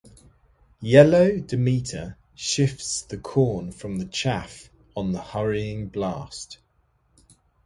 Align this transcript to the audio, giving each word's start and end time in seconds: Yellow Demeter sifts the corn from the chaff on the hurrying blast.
Yellow 0.81 1.37
Demeter 1.37 2.17
sifts 2.35 3.03
the 3.03 3.19
corn 3.19 3.71
from 3.71 3.99
the 3.99 4.05
chaff 4.05 4.71
on 4.95 5.11
the 5.11 5.21
hurrying 5.21 5.89
blast. 5.89 6.57